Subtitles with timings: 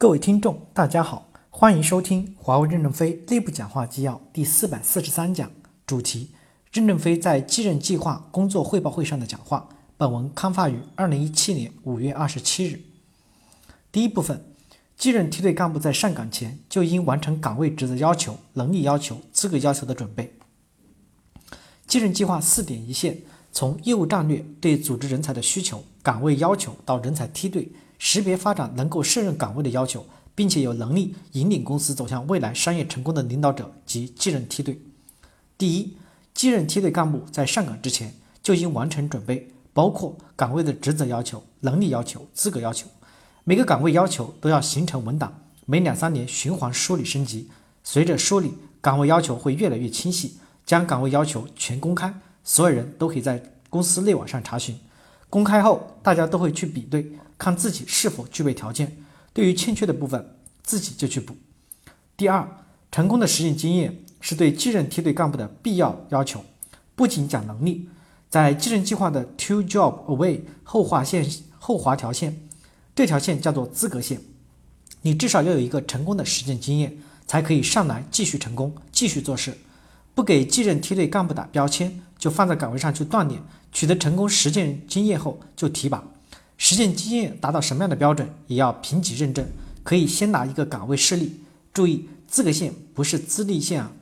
[0.00, 5.50] 各位听众，大家好，欢迎收听华为任正非内部讲话纪要第四百四十三讲，
[5.86, 6.30] 主题：
[6.72, 9.68] 任正非在继任计划工作汇报会上的讲话。
[9.98, 12.80] 本文刊发于二零一七年五月二十七日。
[13.92, 14.42] 第一部分，
[14.96, 20.32] 继任梯队干部在上岗前就应完成岗位职责要求、能力要求、资格要求的准备。
[21.86, 23.18] 继任计划四点一线，
[23.52, 27.70] 从业务战略对组织人才的需求、岗位要求到人才梯队。
[28.02, 34.80] 识别发展能够胜任岗位的要求，并且有能力引领公司走向未来商业成功的领导者及继任梯队。
[35.58, 35.98] 第一，
[36.32, 42.86] 继任梯队干部在上岗之前就应完成准备，包括岗位的职责要求、能力要求、资格要求。
[43.44, 47.50] 每个岗位要求都要形成文档，每两三年循环梳理升级。
[47.84, 54.78] 随着梳理，岗位要求会越来越清晰，将岗位要求全公开，所有人都可以在公司内网上查询。
[55.28, 57.12] 公开后，大家都会去比对。
[57.38, 58.98] 看自己是否具备条件，
[59.32, 61.34] 对于欠缺的部分，自己就去补。
[62.14, 62.46] 第二，
[62.92, 66.44] 成功的实践经验是对继任梯队干部的必要要求。
[66.94, 67.88] 不仅讲能力，
[68.28, 71.26] 在继任计划的 two job away 后划线
[71.58, 72.46] 后划条线，
[72.94, 74.20] 这条线叫做资格线。
[75.00, 79.56] 你至少要有一个成功的实践经验，才可以上来继续成功，继续做事。
[80.20, 86.04] 不给继任梯队干部打标签，就放在岗位上去锻炼，取得成功实践经验后就提拔。
[86.58, 89.46] 实践经验达到什么样的标准，也要评级认证。
[89.82, 91.40] 可以先拿一个岗位示例，
[91.72, 93.92] 注意资格线不是资历线啊。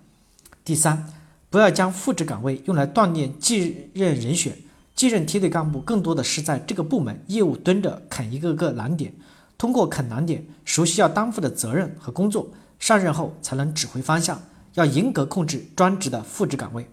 [0.64, 1.06] 第三，
[1.50, 4.58] 不要将复职岗位用来锻炼继任人选。
[4.96, 9.14] 继任梯队干部更多的是在这个部门业务蹲着啃一个个难点，
[9.56, 14.42] 通过啃难点，熟悉要担负的责任和工作，上任后才能指挥方向。
[14.78, 16.88] 要严格控制专职的复制岗位。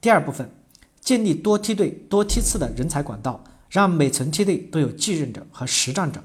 [0.00, 0.50] 第二部分，
[1.00, 3.42] 建立多梯队多梯次的人才管道。
[3.70, 6.22] 让每层梯队都有继任者和实战者，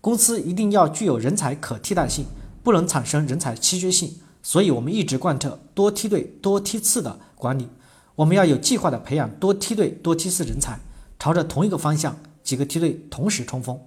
[0.00, 2.24] 公司一定要具有人才可替代性，
[2.62, 4.20] 不能产生人才稀缺性。
[4.42, 7.68] 所以，我们一直贯彻多梯队多梯次的管理。
[8.14, 10.80] 我们要有计划的培养多梯队多梯次人才，
[11.18, 13.78] 朝着同一个方向，几个梯队同时冲锋。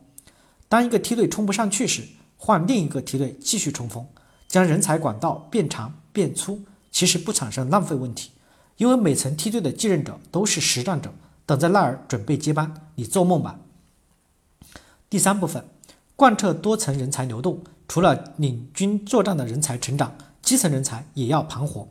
[0.69, 2.03] 当一个梯队冲不上去时，
[2.38, 4.05] 换另一个梯队继续冲锋，
[4.51, 8.31] 将人才管道变长变粗，其实不产生浪费问题，
[8.75, 11.13] 因为每层梯队的继任者都是实战者。
[11.45, 13.57] 等在那儿准备接班，你做梦吧！
[15.09, 15.63] 第三部分，
[16.17, 21.88] 贯彻多层人才流动，除了领军作战的人才成长，基层人才也要盘活。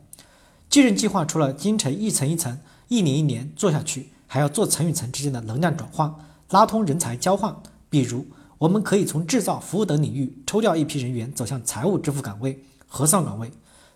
[0.69, 6.15] 继任计划除了精成一层一层、一年一年做下去，还要做层与层之间的能量转换，
[6.51, 7.57] 拉通人才交换。
[7.89, 8.27] 比如，
[8.61, 13.51] 我们可以从制造、服务等领域抽调一批人员，走向财务支付岗位、核算岗位。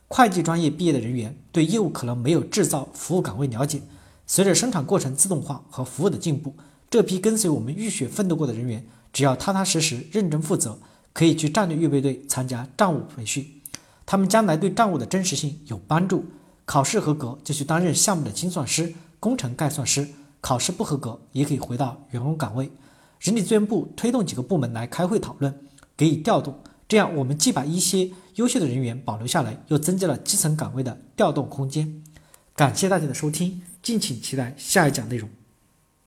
[0.08, 3.82] 会计专业毕业的人员对业务可能没有制造、服务岗位了解。
[4.26, 6.54] 随着生产过程自动化和服务的进步，
[6.88, 10.78] 这批跟随我们浴血奋斗过的人员，只要踏踏实实、认真负责，
[11.12, 13.46] 可以去战略预备队参加战务培训。
[14.06, 16.24] 他们将来对账务的真实性有帮助。
[16.64, 20.04] 考试合格就去担任项目的精算师、工程概算师；
[20.40, 22.70] 考试不合格也可以回到员工岗位。
[23.20, 25.54] 人力资源部推动几个部门来开会讨论，
[25.96, 26.60] 给予调动。
[26.86, 32.02] 这样，我们既把一些优秀的人员保留下来，又增加了基层岗位的调动空间。
[32.54, 33.62] 感谢大家的收听。
[33.82, 35.28] 敬请期待下一讲内容。